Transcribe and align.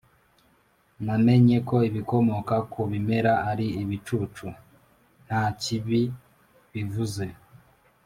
namenye 1.05 1.57
ko 1.67 1.75
ibikomoka 1.89 2.55
ku 2.71 2.79
bimera 2.89 3.33
ari 3.51 3.67
ibicucu. 3.81 4.45
(nta 5.27 5.43
kibi 5.61 6.01
bivuze.) 6.73 7.25